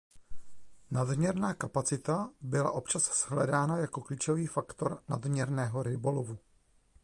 Nadměrná 0.91 1.53
kapacita 1.53 2.29
byla 2.41 2.71
občas 2.71 3.03
shledána 3.03 3.77
jako 3.77 4.01
klíčový 4.01 4.47
faktor 4.47 5.03
nadměrného 5.07 5.83
rybolovu. 5.83 6.37